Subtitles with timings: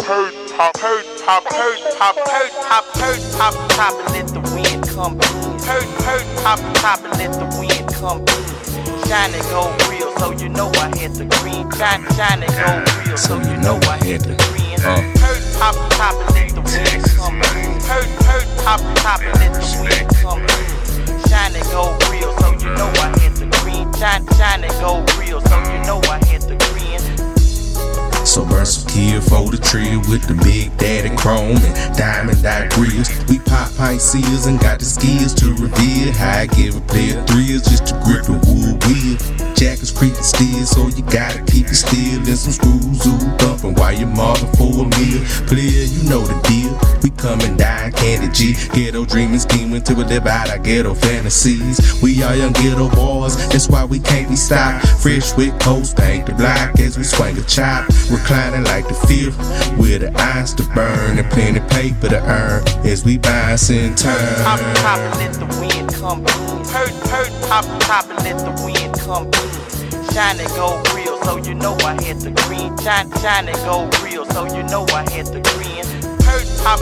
[0.00, 4.88] Hurt top, hurt top, hurt top, hurt top, hurt top, top, and let the wind
[4.88, 5.58] come in.
[5.62, 9.06] Hurt, hurt top, top, and let the wind come in.
[9.06, 11.70] Shine and go real, so you know I had the green.
[11.72, 14.80] Shine, shine and go real, so you know I had the green.
[14.80, 16.31] Hurt top, top,
[28.32, 32.72] So burn some kill for the tree with the big daddy chrome and diamond dot
[32.72, 33.12] grills.
[33.28, 37.20] We pop pint seals and got the skills to reveal how I give a player
[37.28, 39.20] thrills just to grip the wood wheel.
[39.52, 42.24] Jack is creeping still, so you gotta keep it still.
[42.24, 44.08] And some screws ooh thumping while you're
[44.56, 45.20] for a meal.
[45.44, 46.72] Player, you know the deal.
[47.04, 48.56] We coming down candy G.
[48.72, 52.00] Ghetto dreaming, scheming to live out our ghetto fantasies.
[52.02, 54.88] We are young ghetto boys, that's why we can't be stopped.
[55.02, 57.86] Fresh with coast, paint the block as we swing a chop.
[58.22, 59.36] Reclining like the fifth,
[59.76, 64.14] with the eyes to burn and plenty paper to earn as we bounce in turn.
[64.44, 64.60] top,
[65.00, 66.64] and let the wind come in.
[66.70, 67.64] Hurt, hurt, top,
[68.08, 70.14] and let the wind come in.
[70.14, 72.78] Shine and go real, so you know I had the green.
[72.78, 75.82] Shine, shine and go real, so you know I had the green.
[76.22, 76.78] Hurt, top,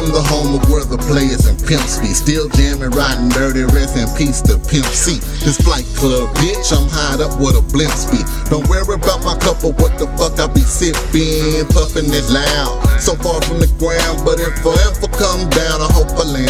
[0.00, 2.16] from the home of where the players and pimps be.
[2.16, 5.20] Still jamming, riding dirty, rest in peace to Pimp C.
[5.44, 8.24] This flight club, bitch, I'm high up with a blimp speed.
[8.48, 12.80] Don't worry about my cup of what the fuck I be sipping, puffing it loud.
[12.96, 16.49] So far from the ground, but if I ever come down, I hope I land.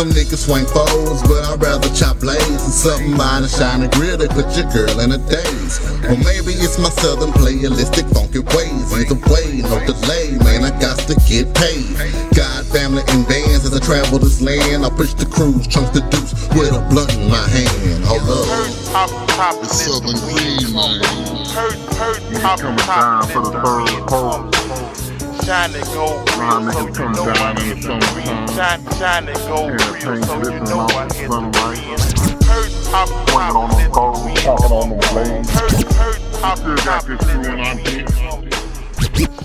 [0.00, 4.16] Some niggas swing foes, but I'd rather chop blades and something by the shining grill.
[4.16, 5.76] They put your girl in a daze.
[6.08, 8.88] Or maybe it's my southern playalistic funky ways.
[8.96, 11.84] Either way, no delay, man, I got to get paid.
[12.32, 14.88] God, family, and bands as I travel this land.
[14.88, 18.00] I push the cruise, chunks the deuce with a blunt in my hand.
[18.08, 18.48] Hold up.
[18.48, 21.12] Hurt, top, top, and let the Southern wind Green, come man.
[21.12, 21.44] in.
[21.52, 25.29] Hurt, hurt, top, coming top, down and for let the the third wind pole.
[25.50, 25.84] Come in.
[25.84, 28.48] Shine go real, so you know I down in had the the green.
[28.48, 28.48] summertime.
[28.48, 31.52] Shine, shine go real, so you know I the had the sunlight.
[31.52, 32.00] green.
[32.44, 35.02] Hurt, top, Swinging top, on and the poles, talking on them in.
[35.08, 35.50] blades.
[35.50, 38.06] Hurt, hurt, top, Still got top, this and let screw in the our wind dick.
[38.06, 38.68] come in.